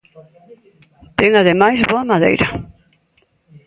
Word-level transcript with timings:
Ten 1.17 1.31
ademais 1.41 1.79
boa 1.91 2.07
madeira. 2.11 2.47